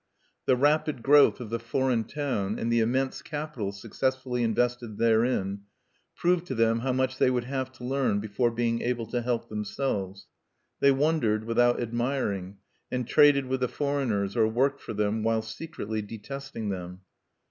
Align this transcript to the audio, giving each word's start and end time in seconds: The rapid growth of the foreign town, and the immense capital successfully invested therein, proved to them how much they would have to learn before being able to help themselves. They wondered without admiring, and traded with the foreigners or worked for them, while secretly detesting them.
The 0.47 0.55
rapid 0.55 1.03
growth 1.03 1.39
of 1.39 1.51
the 1.51 1.59
foreign 1.59 2.05
town, 2.05 2.57
and 2.57 2.73
the 2.73 2.79
immense 2.79 3.21
capital 3.21 3.71
successfully 3.71 4.41
invested 4.41 4.97
therein, 4.97 5.65
proved 6.15 6.47
to 6.47 6.55
them 6.55 6.79
how 6.79 6.91
much 6.91 7.19
they 7.19 7.29
would 7.29 7.43
have 7.43 7.71
to 7.73 7.83
learn 7.83 8.19
before 8.19 8.49
being 8.49 8.81
able 8.81 9.05
to 9.05 9.21
help 9.21 9.47
themselves. 9.49 10.25
They 10.79 10.91
wondered 10.91 11.43
without 11.43 11.79
admiring, 11.79 12.57
and 12.91 13.07
traded 13.07 13.45
with 13.45 13.59
the 13.59 13.67
foreigners 13.67 14.35
or 14.35 14.47
worked 14.47 14.81
for 14.81 14.93
them, 14.95 15.21
while 15.21 15.43
secretly 15.43 16.01
detesting 16.01 16.69
them. 16.69 17.01